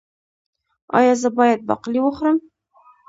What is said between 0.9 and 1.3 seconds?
ایا زه